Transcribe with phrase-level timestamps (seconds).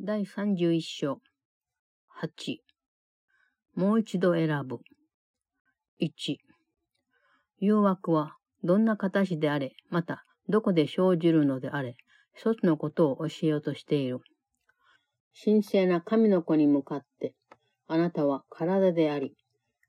[0.00, 1.20] 第31章。
[2.22, 2.58] 8。
[3.74, 4.78] もう一度選ぶ。
[6.00, 6.36] 1。
[7.58, 11.96] 誘惑はどんな形であれ、またどこで生じるのであれ、
[12.32, 14.20] 一つのことを教えようとしている。
[15.44, 17.34] 神聖な神の子に向かって、
[17.88, 19.34] あなたは体であり、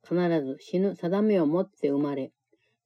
[0.01, 2.31] 必ず死ぬ定めを持って生まれ、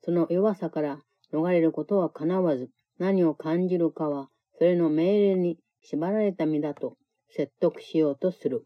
[0.03, 0.99] その弱さから
[1.31, 2.69] 逃れることは叶わず、
[2.99, 4.27] 何を感じるかは、
[4.57, 6.97] それの命令に縛られた身だと
[7.35, 8.63] 説得しようとする。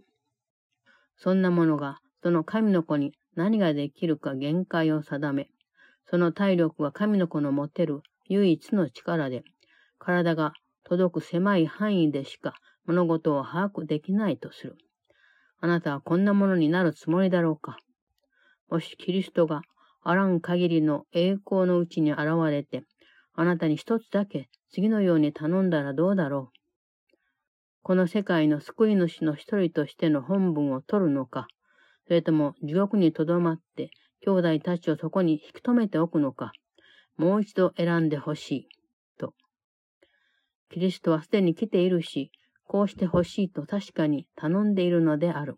[1.15, 5.49] そんなものが、その神の子に何ができるか限界を定め、
[6.09, 9.43] その体力は神の子の持てる唯一の力で、
[9.99, 10.51] 体が
[10.83, 14.75] 届く狭い範囲でしか物事を把握できないとする。
[15.59, 17.77] あなたはこんなものになるつもりだろうか
[18.69, 19.61] もしキリストが
[20.03, 22.83] あらん限りの栄光のうちに現れて、
[23.33, 26.56] あなたに一つだけ次のように頼んだらどうだろう
[27.81, 31.47] この世界の救い主の一人としての本文を取るのか、
[32.07, 36.51] それとも地獄にとどまって兄弟たちをそこに引き止めておくのか、
[37.17, 38.67] もう一度選んでほしい、
[39.17, 39.33] と。
[40.69, 42.31] キリストはすでに来ているし、
[42.65, 45.57] こうしてほしいと確かに頼んでいるのである。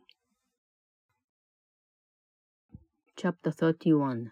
[3.18, 4.30] Chapter 31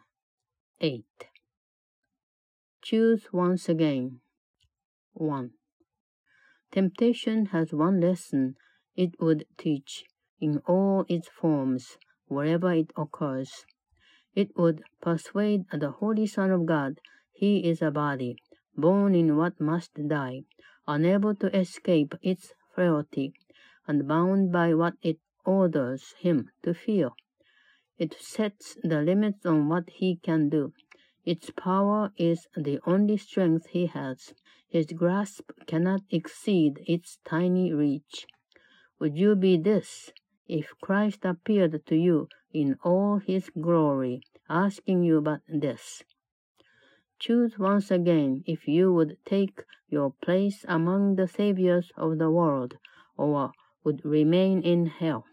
[0.79, 1.01] 8
[2.81, 4.19] Choose once again
[5.19, 5.56] 1
[6.71, 8.55] Temptation has one lesson
[8.95, 10.05] it would teach
[10.41, 13.65] in all its forms, wherever it occurs.
[14.35, 16.99] It would persuade the Holy Son of God
[17.31, 18.35] he is a body,
[18.75, 20.43] born in what must die,
[20.87, 23.33] unable to escape its frailty,
[23.87, 27.15] and bound by what it orders him to feel.
[27.97, 30.73] It sets the limits on what he can do.
[31.25, 34.33] Its power is the only strength he has.
[34.69, 38.27] His grasp cannot exceed its tiny reach.
[38.99, 40.11] Would you be this,
[40.47, 46.03] if Christ appeared to you in all his glory, asking you but this?
[47.19, 52.77] Choose once again if you would take your place among the saviors of the world,
[53.15, 53.53] or
[53.83, 55.25] would remain in hell,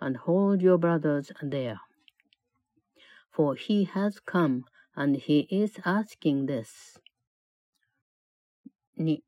[0.00, 1.80] and hold your brothers there.
[3.32, 6.98] For he has come, and he is asking this.
[8.98, 9.22] 2.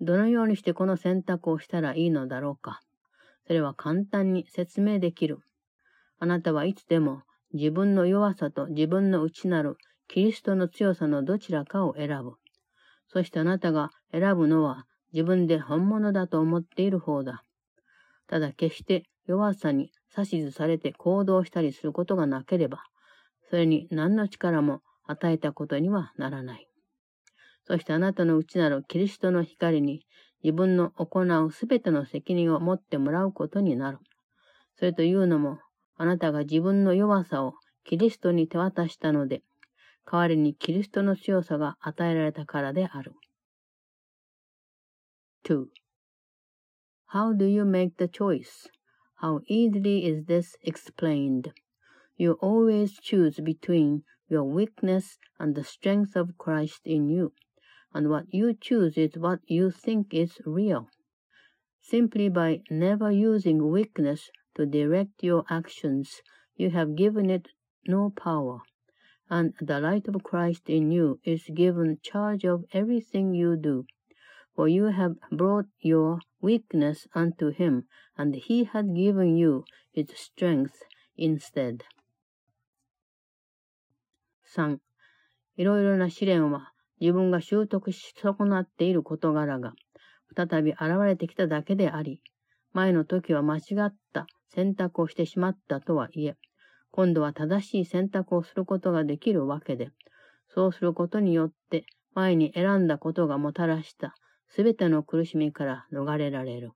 [0.00, 2.80] どのようにしてこの選択をしたらいいのだろうか。
[3.46, 5.40] それは簡単に説明できる。
[6.18, 9.76] あなたはいつでも自分の弱さと自分の内なる
[10.08, 12.34] キリストの強さのどちらかを選ぶ。
[13.08, 17.44] そしてあなたが選ぶのは自分で本物だと思っている方だ。
[18.26, 22.84] ただ決して弱さに指図されて行動したりすることがなければ、
[23.50, 26.69] それに何の力も与えたことにはならない。
[27.70, 30.04] そしてあなたの内なるキリストの光に
[30.42, 33.98] 自分の行うすべての責任を持ってもらうことになる。
[34.74, 35.60] それというのも、
[35.96, 37.54] あなたが自分の弱さを
[37.84, 39.44] キリストに手渡したので、
[40.04, 43.12] 代わりにキリストの強さが与えられたからである。
[45.44, 45.66] 2.
[47.12, 48.68] How do you make the choice?
[49.22, 51.52] How easily is this explained?
[52.16, 57.32] You always choose between your weakness and the strength of Christ in you.
[57.93, 60.89] and what you choose is what you think is real.
[61.81, 66.21] Simply by never using weakness to direct your actions,
[66.55, 67.47] you have given it
[67.87, 68.61] no power,
[69.29, 73.85] and the light of Christ in you is given charge of everything you do.
[74.55, 77.87] For you have brought your weakness unto him,
[78.17, 80.83] and he had given you his strength
[81.17, 81.83] instead.
[84.45, 84.79] 3.
[85.57, 89.72] いろいろな試練は 自分が習得し損なっている事柄が
[90.36, 92.20] 再び現れてきただけであり、
[92.72, 96.36] 前の時は間違った選択をしてしまったとはいえ、
[96.90, 99.90] 今度は正しい選択をすることができるわけで、
[100.48, 101.84] そうすることによって
[102.14, 104.14] 前に選んだことがもたらした
[104.48, 106.72] すべての苦しみから逃れられる。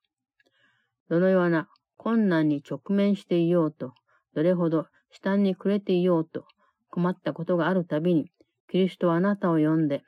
[1.08, 3.92] どのような困難に直面していようと、
[4.34, 6.46] どれほど負担に暮れていようと、
[6.90, 8.30] 困ったことがあるたびに、
[8.70, 10.02] キリストはあなたを呼んで、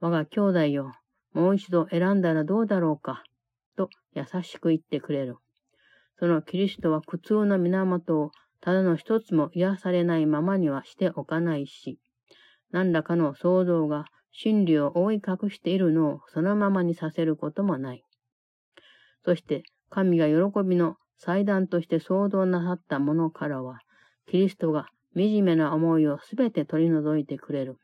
[0.00, 0.92] 我が兄弟よ、
[1.32, 3.22] もう一度選んだらどうだろうか、
[3.76, 5.36] と優しく言ってくれる。
[6.18, 11.98] そのキリストは苦痛の源をただの一つも癒されないままにはしておかないし、
[12.70, 18.02] 何らかの想像が真理を覆い隠しているのをそのままにさせることもない。
[19.24, 23.80] そして神が喜びの祭壇として想像なさったものからは、
[24.26, 27.78] キリストが惨めな思いをすべて取り除いてくれる。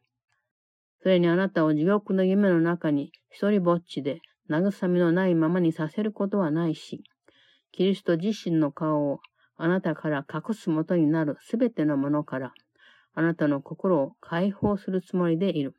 [1.02, 7.02] それにあなたを地獄の夢の中に一人ぼっちで慰みのないままにさせることはないし、
[7.72, 9.20] キリスト自身の顔を
[9.56, 12.52] あなたから隠すもとになるすべてのものから、
[13.14, 15.74] あなたの心を解放するつもりでいる。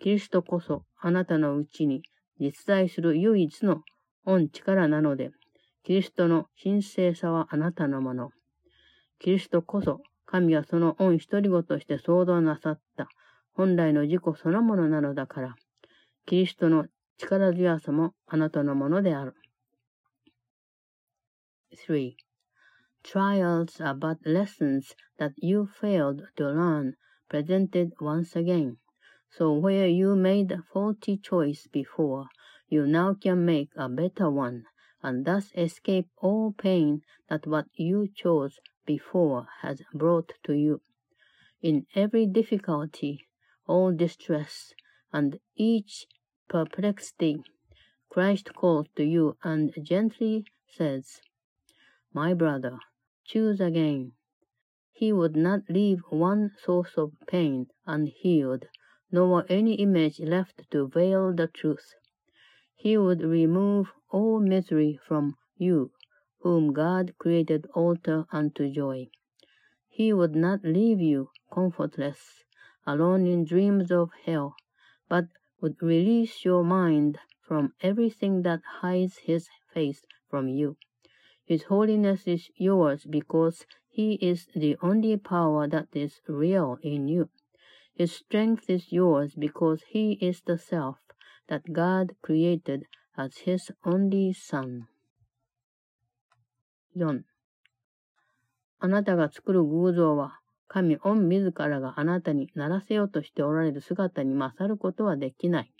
[0.00, 2.02] キリストこそあなたのうちに
[2.40, 3.82] 実在する唯一の
[4.24, 5.30] 恩力なので、
[5.84, 8.30] キリストの神聖さはあなたのもの。
[9.18, 13.08] キリストこそ神はその恩一人ごとして創造なさった
[13.57, 15.55] 本来の自己そのものなのだから、
[16.25, 16.87] キリストの
[17.17, 19.35] 力強さもあなたのものである。
[21.87, 22.15] 3.
[23.03, 26.93] Trials are but lessons that you failed to learn,
[27.29, 28.77] presented once again.
[29.29, 32.27] So where you made a faulty choice before,
[32.69, 34.63] you now can make a better one,
[35.01, 40.81] and thus escape all pain that what you chose before has brought to you.
[41.61, 43.26] In every difficulty,
[43.68, 44.72] all distress,
[45.12, 46.06] and each
[46.48, 47.42] perplexity,
[48.08, 51.20] Christ calls to you and gently says,
[52.12, 52.78] My brother,
[53.24, 54.12] choose again.
[54.92, 58.64] He would not leave one source of pain unhealed,
[59.12, 61.94] nor any image left to veil the truth.
[62.74, 65.92] He would remove all misery from you,
[66.40, 69.10] whom God created altar unto joy.
[69.88, 72.44] He would not leave you comfortless,
[72.87, 74.55] alone in dreams of hell,
[75.09, 75.25] but
[75.61, 80.77] would release your mind from everything that hides his face from you.
[81.45, 87.29] His holiness is yours because he is the only power that is real in you.
[87.93, 90.97] His strength is yours because he is the self
[91.47, 92.85] that God created
[93.15, 94.87] as his only son.
[96.95, 97.23] 4.
[98.79, 105.72] あなたが作る偶像は、 神御自らがあなたにならせようとしておられる姿に勝ることはできない。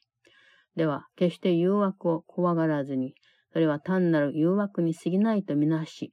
[0.77, 3.15] では、決して誘惑を怖がらずに、
[3.53, 6.13] それは単なる誘惑に過ぎないとみなし、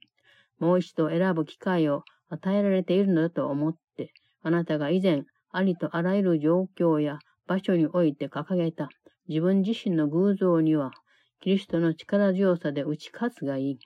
[0.58, 4.12] もう一度選ぶ機会を与えられているのだと思って、
[4.42, 8.88] あなたが以前、ありとあらゆる状況や場所において掲げた
[9.28, 10.92] 自分自身の偶像には、
[11.40, 13.78] キリストの力強さで打ち勝つがいい。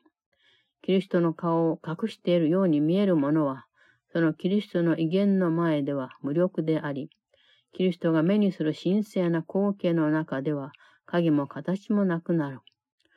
[0.82, 3.66] キリストの顔を隠しているように見えるものは、
[4.12, 7.10] そのキリストの威厳の前では無力であり、
[7.72, 10.72] キリストが目にする神聖な光景の中では
[11.06, 12.60] 影も形もなくなる。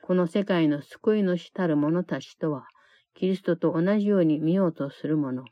[0.02, 2.66] この世界の救い主たる者たちとは、
[3.14, 5.44] キリストと同じように見ようとする者。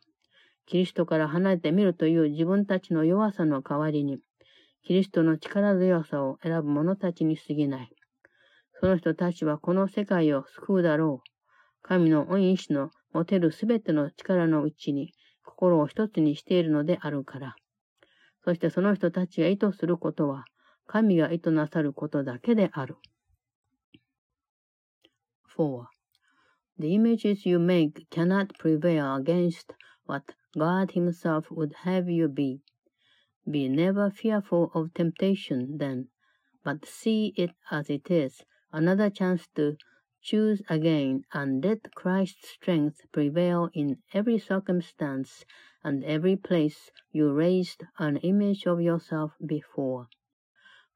[0.67, 4.19] キリストから離れてみるという自分たちの弱さの代わりに、
[4.85, 7.91] キリストの力強さを選ぶ者たちに過ぎない。
[8.81, 11.29] その人たちはこの世界を救うだろう。
[11.83, 15.13] 神の恩意志の持てるすべての力のうちに
[15.45, 17.57] 心を一つにしているのであるから。
[18.45, 20.45] そしてその人たちが意図することは、
[20.87, 22.97] 神が意図なさることだけである。
[25.57, 25.87] 4.
[26.79, 29.75] The images you make cannot prevail against
[30.07, 32.61] what God Himself would have you be.
[33.49, 36.07] Be never fearful of temptation, then,
[36.65, 39.77] but see it as it is, another chance to
[40.23, 45.45] choose again, and let Christ's strength prevail in every circumstance
[45.83, 50.09] and every place you raised an image of yourself before.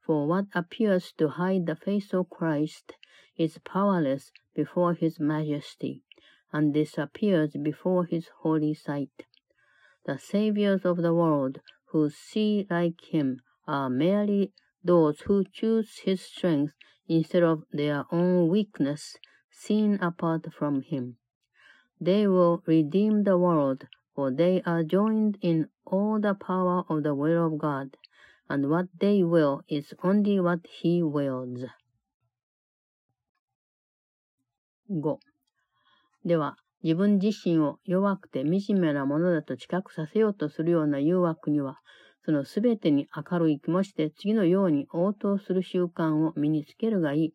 [0.05, 2.93] For what appears to hide the face of Christ
[3.37, 6.03] is powerless before his majesty,
[6.53, 9.25] and disappears before his holy sight.
[10.05, 16.21] The saviors of the world who see like him are merely those who choose his
[16.21, 16.73] strength
[17.08, 19.16] instead of their own weakness
[19.50, 21.16] seen apart from him.
[22.00, 27.14] They will redeem the world, for they are joined in all the power of the
[27.14, 27.96] will of God,
[28.48, 31.66] and what they will is only what he wills.
[34.88, 35.18] 5.
[36.24, 41.78] では、自分自身を弱くて惨めなものだと知覚させようとするような誘惑には、
[42.27, 47.33] そのすべてに明るい気持ちで次のように応答する習慣を身につけるがいい。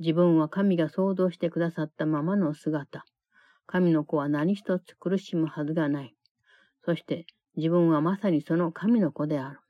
[0.00, 3.04] 自分は神が想像してくださったままの姿。
[3.68, 6.16] 神の子は何一つ苦しむはずがない。
[6.84, 9.60] そして自分はまさにその神の子である。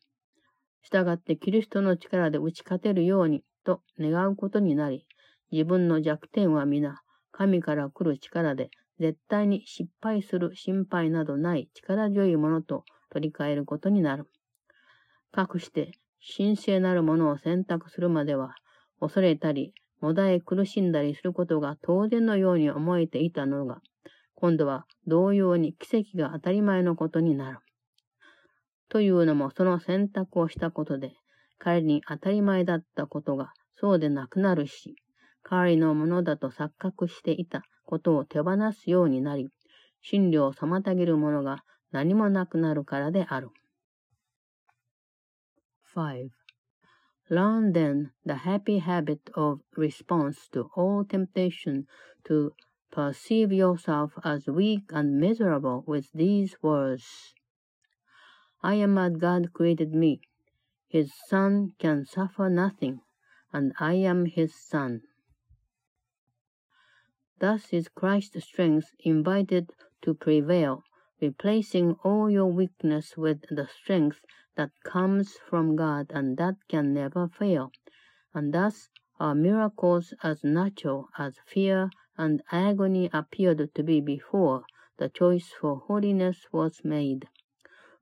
[0.80, 5.04] 従ってキリストの力で打ち勝てるようにと願うことになり、
[5.52, 14.28] 自分の弱点は皆、神から来る力で、絶対に失敗する心配などない力強いものと取り替えることになる。
[15.32, 15.92] かくして、
[16.36, 18.54] 神聖なるものを選択するまでは、
[19.00, 23.80] 恐れたり、もだえ苦しんだりすることが当然のように思えていたのが、
[24.34, 27.58] 今度は同様に奇跡が当たり前のことになる。
[28.88, 31.14] というのもその選択をしたことで、
[31.58, 34.94] 彼に当たり前だったことがそうでなくなるし、
[35.42, 39.48] 彼のものだと錯覚していたことを手放すようになり、
[40.00, 43.49] 真理を妨げるものが何もなくなるからである。
[45.95, 46.29] 5.
[47.29, 51.85] Learn then the happy habit of response to all temptation
[52.23, 52.51] to
[52.91, 57.33] perceive yourself as weak and miserable with these words.
[58.61, 60.21] I am as God created me.
[60.87, 63.01] His son can suffer nothing,
[63.51, 65.01] and I am his son.
[67.39, 70.83] Thus is Christ's strength invited to prevail,
[71.20, 74.20] replacing all your weakness with the strength
[74.56, 77.72] that comes from God and that can never fail.
[78.34, 78.88] And thus
[79.20, 84.64] are miracles as natural as fear and agony appeared to be before
[84.96, 87.28] the choice for holiness was made.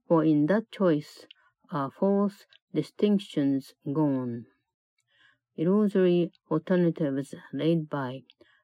[0.08, 1.26] For in that choice
[1.70, 4.46] are false distinctions gone,
[5.56, 8.22] illusory alternatives laid by,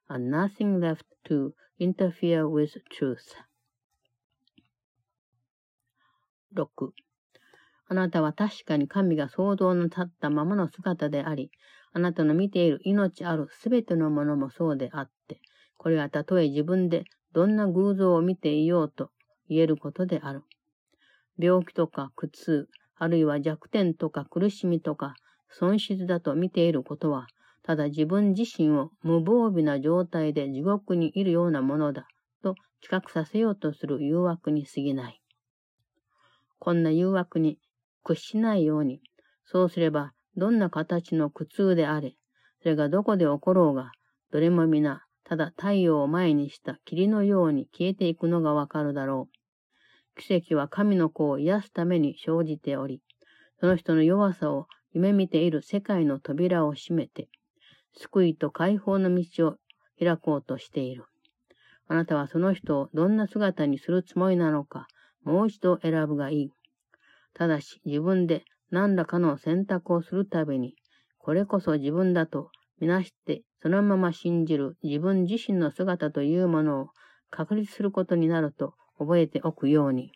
[0.09, 3.35] and nothing left to interfere with truth.
[6.55, 6.93] 6.
[7.89, 11.51] あなたは確かに神が創造の立ったままの姿であり、
[11.93, 15.41] あなたの見ている命あるすべてのものもそうであって、
[15.77, 19.11] これはたとえ自分でどんな偶像を見ていようと
[19.49, 20.43] 言えることである。
[21.39, 25.15] 病気とか苦痛、あるいは弱点とか苦しみとか
[25.51, 27.27] 損失だと見ていることは、
[27.63, 32.07] ただ自分自身を無防備な状態で地獄にいるようなものだ
[32.43, 35.22] と知覚させようとする誘惑に過ぎない。
[36.64, 37.59] こんな誘惑に
[38.04, 39.00] 屈しないように、
[39.47, 42.14] そうすればどんな形の苦痛であれ、
[42.61, 43.90] それがどこで起ころうが、
[44.31, 50.21] どれも皆、ただ太陽を前にした霧のように消えていくのがわかるだろう。
[50.21, 53.02] 奇跡は神の子を癒すために生じており、
[53.59, 57.28] その人の弱さを夢見ている世界の扉を閉めて、
[57.97, 59.57] 救いと解放の道を
[59.99, 61.07] 開こうとしている。
[61.88, 64.87] あなたはその人をどんな姿にするつもりなのか、
[65.25, 66.50] もう一度選ぶがいい。
[67.35, 70.75] ただし自分で何らかの選択をするたびに、
[71.19, 72.50] これこそ自分だと
[72.81, 76.87] みなして、そのまま信じる自分自身の姿というものを
[77.31, 80.12] 確立することになると覚えておくように。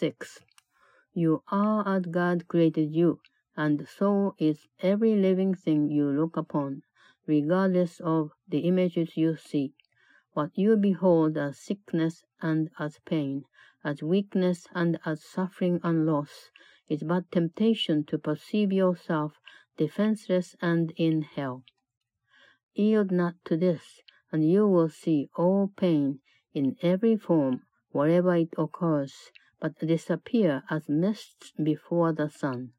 [0.00, 0.14] 6.
[1.14, 3.18] You are as God created you.
[3.56, 6.82] and so is every living thing you look upon,
[7.26, 9.72] regardless of the images you see.
[10.34, 13.44] What you behold as sickness and as pain,
[13.84, 16.50] as weakness and as suffering and loss,
[16.88, 19.38] is but temptation to perceive yourself
[19.76, 21.62] defenseless and in hell.
[22.74, 26.18] Yield not to this, and you will see all pain
[26.52, 27.62] in every form,
[27.92, 32.72] wherever it occurs, but disappear as mists before the sun.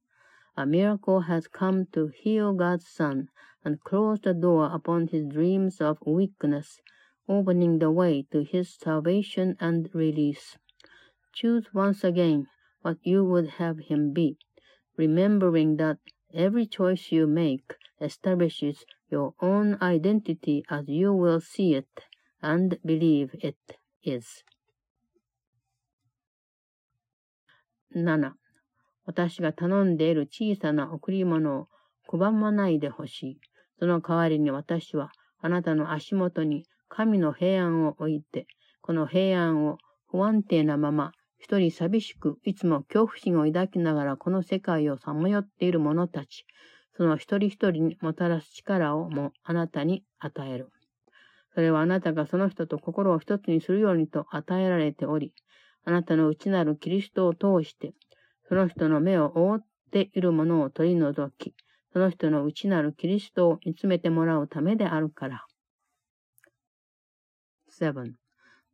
[0.58, 3.30] A miracle has come to heal God's Son
[3.64, 6.82] and close the door upon his dreams of weakness,
[7.29, 10.59] opening the way to his salvation and release.
[11.33, 12.47] Choose once again
[12.83, 14.37] what you would have him be,
[14.97, 15.99] remembering that
[16.35, 22.05] every choice you make establishes your own identity as you will see it
[22.43, 23.57] and believe it
[24.03, 24.45] is.
[27.95, 28.35] 7.
[29.05, 31.69] 私が頼んでいる小さな贈り物を
[32.09, 33.41] 拒まないでほしい。
[33.79, 35.11] その代わりに私は
[35.41, 38.48] あなたの足元に 神の平安を置いて、
[38.82, 39.78] この平安を
[40.08, 46.46] 不安定なまま、一人寂しく、いつも恐怖心を抱きながらこの世界をさまよっている者たち、
[46.98, 50.70] その一人一人にもたらす力をもあなたに与える。
[51.54, 55.34] それはあなたがその人と心を一つにするようにと与えられており、
[55.84, 57.94] あなたの内なるキリストを通して、
[58.48, 61.54] その人の目を覆っているものを取り除き、
[61.94, 65.46] その人の内なるキリストを見つめてもらうためであるから。
[67.78, 68.18] 7.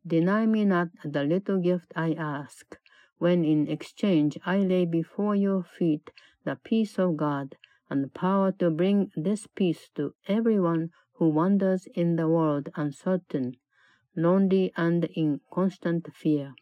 [0.06, 2.78] Deny me not the little gift I ask,
[3.18, 6.12] when in exchange I lay before your feet
[6.44, 7.56] the peace of God
[7.90, 13.56] and the power to bring this peace to everyone who wanders in the world uncertain,
[14.14, 16.54] lonely, and in constant fear.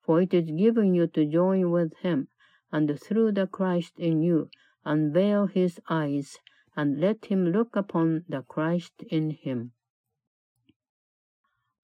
[0.00, 2.28] For it is given you to join with him
[2.72, 4.48] and through the Christ in you,
[4.86, 6.38] unveil his eyes,
[6.74, 9.72] and let him look upon the Christ in him.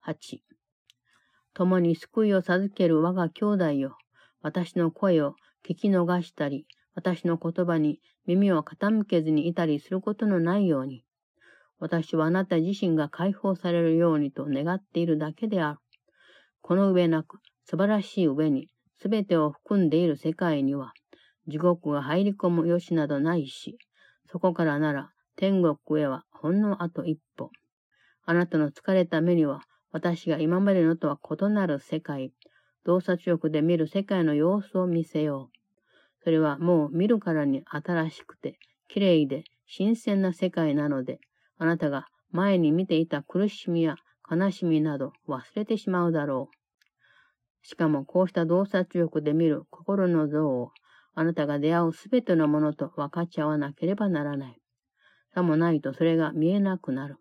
[0.08, 0.40] 8.
[1.52, 3.98] 共に救いを授ける我が兄弟よ。
[4.40, 5.34] 私の声を
[5.68, 11.04] 聞き逃したり、私の言葉に耳を傾けずにいたりすることのないように。
[11.78, 15.78] 私はあなた自身が解放されるようにと願っているだけである。
[16.62, 18.70] この上なく素晴らしい上に
[19.02, 20.94] すべてを含んでいる世界には、
[21.48, 23.76] 地獄が入り込む余地などないし、
[24.32, 27.50] そこからなら天国へはほんのあと一歩。
[28.24, 32.32] あなたの疲れた目には私が今までのとは異なる世界、
[32.84, 35.58] 洞察力で見る世界の様子を見せよう。
[36.24, 41.20] それはもう見るからに新しくて、綺麗で新鮮な世界なので、
[41.58, 43.96] あなたが前に見ていた苦しみや
[44.30, 47.66] 悲しみなど忘れてしまうだろう。
[47.66, 50.70] しかもこうした洞察力で見る心の像を
[51.14, 54.60] あなたが出会うすべてのものと分かち合わなければならない。
[55.34, 57.16] さもないとそれが見えなくなる。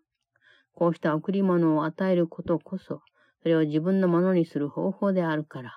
[0.78, 3.02] こうした贈り物を与えることこそ、
[3.42, 5.76] それを自分のものにする方法であるから。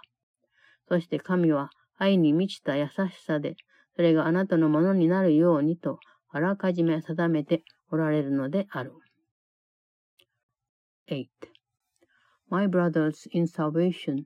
[0.87, 3.55] そして神は愛に満ちた優しさで、
[3.95, 5.97] それがあなたのものになるようにと、
[6.29, 8.93] あらかじめ定めておられるのである。
[11.09, 11.25] 8.
[12.51, 14.25] My brothers in salvation,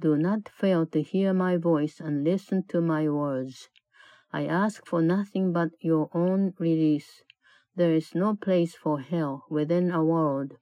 [0.00, 3.68] do not fail to hear my voice and listen to my words.
[4.32, 7.22] I ask for nothing but your own release.
[7.76, 10.56] There is no place for hell within a world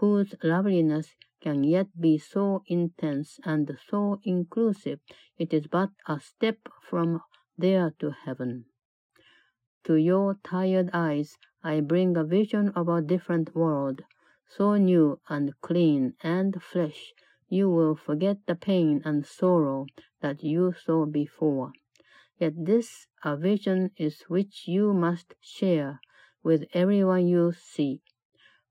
[0.00, 4.98] whose loveliness can yet be so intense and so inclusive,
[5.38, 7.22] it is but a step from
[7.56, 8.64] there to heaven.
[9.84, 14.02] To your tired eyes, I bring a vision of a different world,
[14.48, 17.14] so new and clean and fresh,
[17.48, 19.86] you will forget the pain and sorrow
[20.20, 21.70] that you saw before.
[22.40, 26.00] Yet this a vision is which you must share
[26.46, 28.00] with everyone you see,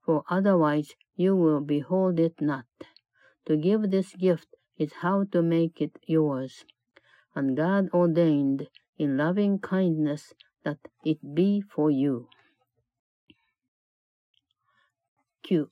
[0.02, 2.64] for otherwise you will behold it not.
[3.44, 6.64] To give this gift is how to make it yours.
[7.34, 10.32] And God ordained in loving kindness
[10.64, 12.28] that it be for you.
[15.46, 15.66] 9.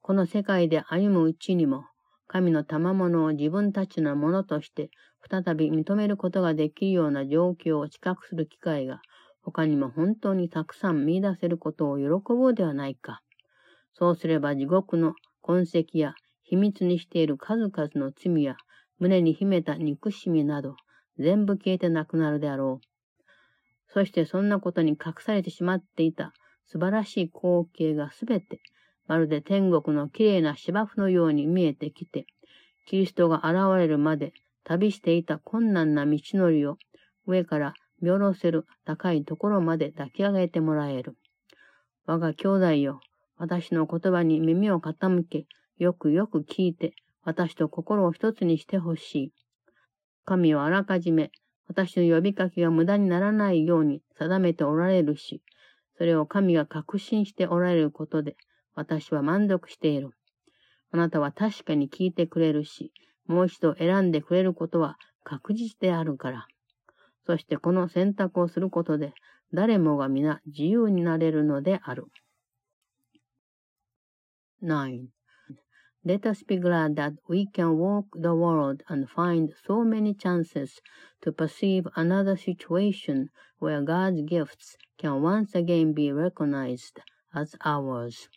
[0.00, 1.84] この世界で歩むうちにも、
[2.28, 4.90] 神の賜物を自分たちのものとして
[5.28, 9.00] 再び認めることができるような状況を知覚する機会が
[9.50, 13.22] 他にも本当にたくさん見出せることを喜ぼうではないか。
[13.94, 18.56] そうすれば地獄の痕跡や秘密にしている数々の罪や
[18.98, 20.76] 胸に秘めた憎しみなど
[21.18, 22.86] 全部消えてなくなるであろう。
[23.88, 26.32] そしてそんなことに隠されてしまっていた
[26.66, 28.60] 素晴らしい光景がすべて
[29.06, 32.26] まるで天国の綺麗な芝生のように見えてきて、
[32.86, 34.34] キリストが現れるまで
[34.64, 36.76] 旅していた困難な道のりを
[37.26, 41.16] 上から見下ろせる高いところまで抱き上げてもらえる。
[42.06, 43.00] 我が兄弟よ、
[43.36, 45.46] 私の言葉に耳を傾け、
[45.78, 49.32] よくよく聞いて、私と心を一つにしてほしい。
[50.24, 51.30] 神はあらかじめ、
[51.68, 55.42] 私の呼びかけが無駄にならないように定めておられるし、
[55.98, 58.36] それを神が確信しておられることで、
[58.74, 60.10] 私は満足している。
[60.90, 62.92] あなたは確かに聞いてくれるし、
[63.26, 66.46] もう一度選んでくれることは確実であるから。
[67.27, 69.13] そしてこの選択をすることで、
[69.53, 72.07] 誰もが皆自由になれるのである。
[74.61, 75.07] 9.
[76.05, 80.81] Let us be glad that we can walk the world and find so many chances
[81.21, 83.29] to perceive another situation
[83.59, 86.99] where God's gifts can once again be recognized
[87.33, 88.27] as ours.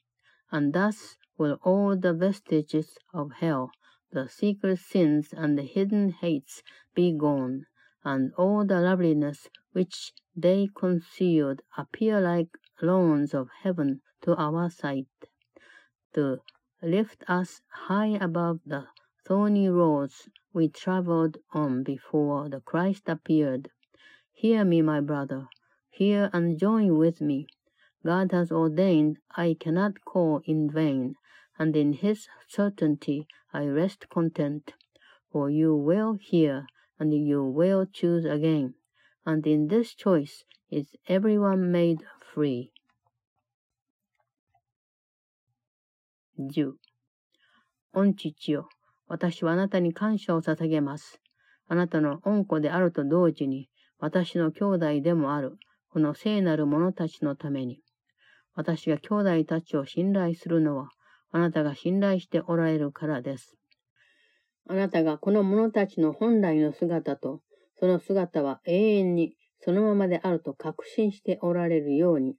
[0.53, 3.71] And thus will all the vestiges of hell,
[4.13, 6.63] the secret sins and the hidden hates
[6.95, 7.67] be gone,
[8.04, 12.50] and all the loveliness which they concealed appear like
[12.82, 15.08] lawns of heaven to our sight,
[16.14, 16.40] to
[16.82, 18.88] lift us high above the
[19.26, 23.70] thorny roads we travelled on before the Christ appeared.
[24.34, 25.48] Hear me, my brother,
[25.90, 27.48] hear and join with me.
[28.04, 31.16] God has ordained I cannot call in vain,
[31.60, 34.74] and in his certainty I rest content.
[35.32, 36.66] For you will hear
[37.02, 38.76] and you will choose again,
[39.26, 41.98] and in this choice is everyone made
[42.32, 42.70] free.
[46.38, 46.74] 10.
[47.94, 48.70] 御父よ、
[49.08, 51.20] 私はあなたに感謝を捧げます。
[51.68, 55.58] あなたの恩子であると同時に、私の兄弟でもある、
[55.90, 57.82] この聖なる者たちのために。
[58.54, 60.90] 私が兄弟たちを信頼するのは、
[61.32, 63.58] あなたが信頼しておられるからです。
[64.68, 67.42] あなたがこの者たちの本来の姿と、
[67.80, 72.36] その姿は永遠にそのままであると確信しておられるように、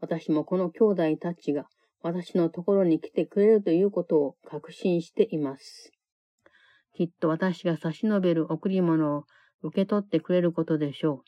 [0.00, 1.66] 私もこの兄弟たちが
[2.02, 5.92] 私のところに来てくれるということを確信しています。
[6.94, 9.24] きっと私が差し伸べる贈り物を
[9.62, 11.22] 受け取ってくれることでしょう。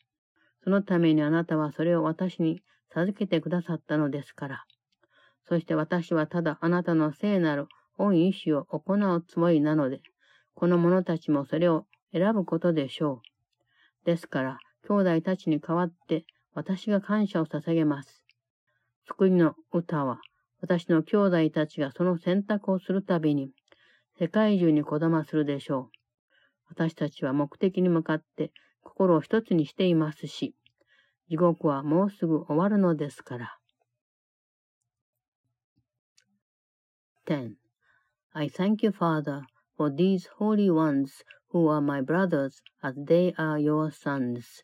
[0.65, 4.65] そのためにあなたはそれを私に授けてくださったのですから。
[5.49, 10.01] そして私はただあなたの聖なる恩意志を行うつもりなので、
[10.59, 13.23] この者たちもそれを選ぶことでしょ
[14.03, 14.05] う。
[14.05, 18.25] ですから、兄弟たちに代わって私が感謝を捧げます。
[19.07, 20.19] 救いの歌は、
[20.61, 23.53] 私の兄弟たちがその選択をするたびに、
[24.19, 25.99] 世界中にこだまするでしょう。
[26.71, 28.51] 私たちは目的に向かって
[28.83, 30.57] 心を一つにしていますし、
[31.29, 33.59] 地獄はもうすぐ終わるのですから。
[37.27, 37.53] 10.
[38.33, 39.43] I thank you, Father,
[39.79, 44.61] for these holy ones who are my brothers as they are your sons.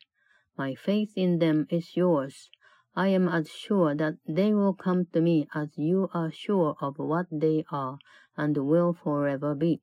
[0.58, 2.50] My faith in them is yours.
[2.96, 6.98] I am as sure that they will come to me as you are sure of
[6.98, 7.98] what they are
[8.36, 9.80] and will forever be.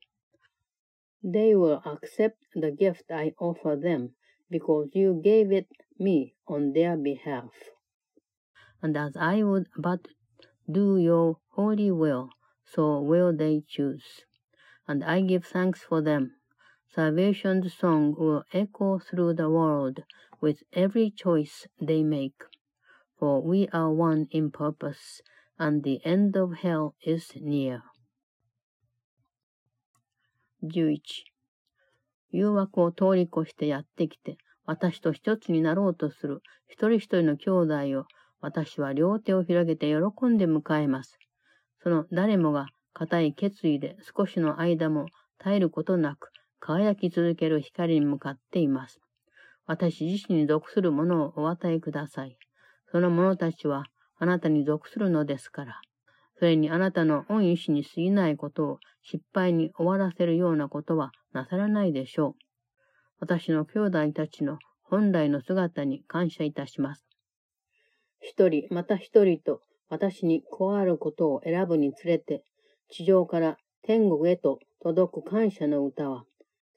[1.24, 4.15] They will accept the gift I offer them
[4.50, 5.67] because you gave it
[5.98, 7.52] me on their behalf.
[8.82, 10.10] And as I would but
[10.70, 12.32] do your holy will,
[12.65, 14.26] so will they choose.
[14.88, 16.36] And I give thanks for them.
[16.94, 20.04] Salvation's song will echo through the world
[20.41, 22.44] with every choice they make.
[23.17, 25.22] For we are one in purpose,
[25.58, 27.84] and the end of hell is near.
[30.63, 31.00] 11
[32.32, 38.06] 誘惑を通り越してやってきて、私と一つになろうとする一人一人の兄弟を、
[38.39, 41.17] 私は両手を広げて喜んで迎えます。
[41.84, 45.08] その誰もが固い決意で少しの間も
[45.39, 48.99] 絶えることなく輝き続ける光に向かっています。
[49.65, 52.38] 私自身に属するものをお与えください。
[52.91, 53.86] その者たちは
[54.19, 55.82] あなたに属するのですから。
[56.38, 62.34] それにあなたの恩意志に過ぎないことを失敗に終わらせるようなことはなさらないでしょう。
[63.19, 67.06] 私の兄弟たちの本来の姿に感謝いたします。
[68.19, 72.43] 一人、また一人と私に加わることを選ぶにつれて、
[72.91, 76.25] 地上から天国へと届く感謝の歌は、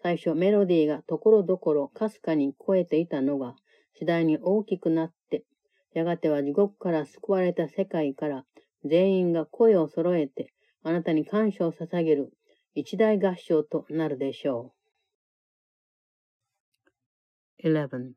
[0.01, 3.57] 最初メロディーがところどころかすかに超えていたのが、
[3.99, 5.45] 次第に大きくなって、
[5.93, 8.45] やがては地獄から救われた世界から
[8.85, 10.53] 全員が声を揃えて、
[10.85, 12.33] あなたに感謝を捧げる
[12.75, 14.73] 一大合唱となるでしょ
[17.63, 17.67] う。
[17.67, 18.13] 11.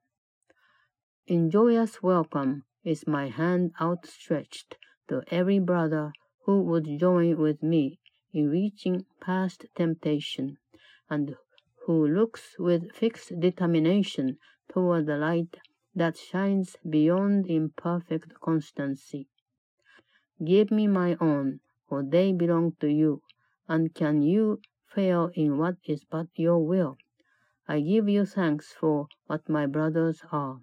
[1.26, 6.12] In joyous welcome is my hand outstretched to every brother
[6.48, 8.00] who would join with me
[8.32, 10.58] in reaching past temptation,
[11.10, 11.36] and
[11.86, 14.38] who looks with fixed determination
[14.70, 15.58] toward the light
[15.94, 19.28] that shines beyond imperfect constancy.
[20.42, 23.22] Give me my own, for they belong to you,
[23.68, 26.98] and can you fail in what is but your will?
[27.68, 30.62] I give you thanks for what my brothers are,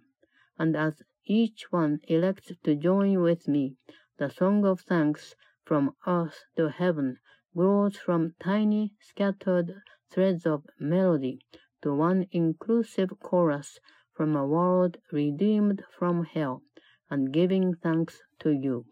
[0.59, 3.77] and as each one elects to join with me,
[4.17, 7.17] the song of thanks from earth to heaven
[7.57, 9.75] grows from tiny scattered
[10.11, 11.39] threads of melody
[11.83, 13.81] to one inclusive chorus
[14.13, 16.63] from a world redeemed from hell
[17.11, 18.85] and giving thanks to you.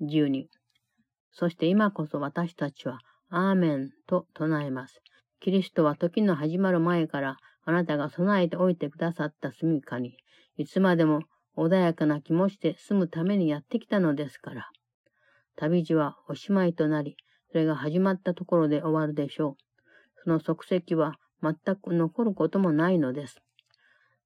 [0.00, 0.46] 12
[1.32, 2.98] そして今こそ私たちは、
[3.30, 5.00] アーメンと唱えます。
[5.38, 10.16] キリストは時の始まる前からあなたが備えておいてくださった住みかに、
[10.56, 11.20] いつまでも
[11.58, 14.70] 穏やかな気持ちで住むためにやってきたのですから。
[15.56, 17.16] 旅路はおしまいとなり、
[17.50, 19.56] それが始まったところで終わるでしょう。
[20.22, 23.40] その足跡は全く残ることもないのです。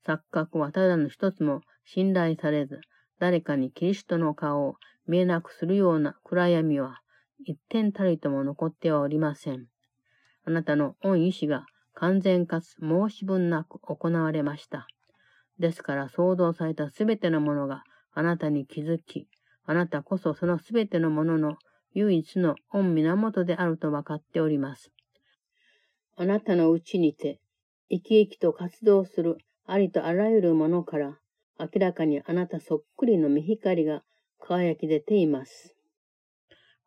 [0.07, 2.81] 錯覚はただの一つも信頼されず、
[3.19, 7.01] 誰かにキリストの顔を見えなくするような暗闇は
[7.45, 9.67] 一点たりとも残ってはおりません。
[10.45, 11.65] あなたの恩意志が
[11.95, 14.87] 完全かつ申し分なく行われました。
[15.63, 19.29] ですから創造されたすべてのものがあなたに気づき、
[19.65, 21.57] あなたこそそのすべてのものの
[21.95, 24.91] 唯一の御源であると分かっております。
[26.17, 27.39] あなたのうちにて、
[27.89, 31.17] 生き生きと活動するありとあらゆるものから、
[31.61, 34.03] 明らかにあなたそっくりの見光が
[34.41, 35.77] 輝き出ています。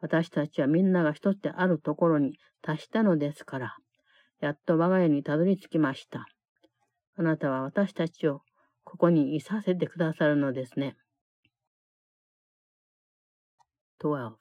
[0.01, 3.77] 私たちはみんなが一つであるところに達したのですから、
[4.41, 6.27] やっと我が家にたどり着きました。
[7.17, 8.41] あなたは私たちを
[8.84, 10.96] ここにいさせてくださるのですね。
[14.00, 14.36] 12.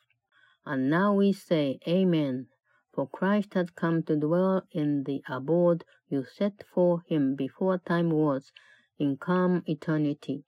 [0.65, 2.47] And now we say, Amen,
[2.93, 8.09] for Christ has come to dwell in the abode you set for him before time
[8.09, 8.51] was,
[8.97, 10.45] in calm eternity.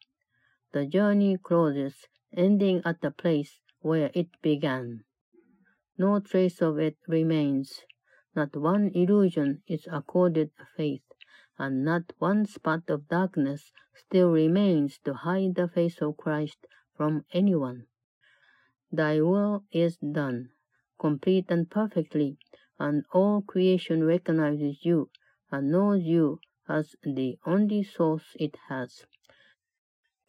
[0.74, 5.04] The journey closes, ending at the place where it began.
[5.98, 7.84] No trace of it remains.
[8.36, 11.04] Not one illusion is accorded faith,
[11.59, 17.25] and not one spot of darkness still remains to hide the face of Christ from
[17.33, 17.87] anyone.
[18.93, 20.51] Thy will is done,
[20.99, 22.39] complete and perfectly,
[22.79, 25.11] and all creation recognizes you
[25.51, 29.07] and knows you as the only source it has.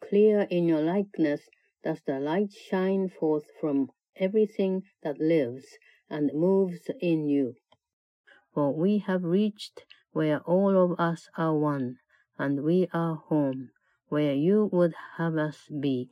[0.00, 1.48] Clear in your likeness
[1.82, 7.54] does the light shine forth from everything that lives and moves in you.
[8.54, 11.98] For we have reached where all of us are one,
[12.38, 13.70] and we are home,
[14.08, 16.10] where you would have us be.